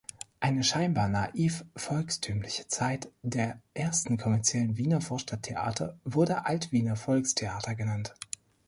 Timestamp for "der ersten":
3.21-4.17